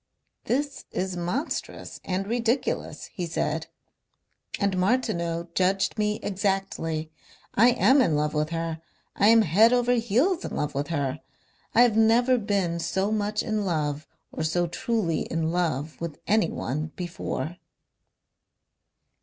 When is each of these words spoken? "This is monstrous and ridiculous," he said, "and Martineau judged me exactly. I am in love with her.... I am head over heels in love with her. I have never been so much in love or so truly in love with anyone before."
"This 0.45 0.85
is 0.89 1.15
monstrous 1.15 1.99
and 2.03 2.25
ridiculous," 2.25 3.05
he 3.13 3.27
said, 3.27 3.67
"and 4.59 4.75
Martineau 4.75 5.49
judged 5.53 5.99
me 5.99 6.19
exactly. 6.23 7.11
I 7.53 7.69
am 7.73 8.01
in 8.01 8.15
love 8.15 8.33
with 8.33 8.49
her.... 8.49 8.81
I 9.15 9.27
am 9.27 9.43
head 9.43 9.71
over 9.73 9.91
heels 9.93 10.43
in 10.43 10.55
love 10.55 10.73
with 10.73 10.87
her. 10.87 11.19
I 11.75 11.81
have 11.83 11.95
never 11.97 12.39
been 12.39 12.79
so 12.79 13.11
much 13.11 13.43
in 13.43 13.63
love 13.63 14.07
or 14.31 14.43
so 14.43 14.65
truly 14.65 15.27
in 15.29 15.51
love 15.51 16.01
with 16.01 16.17
anyone 16.27 16.87
before." 16.95 17.57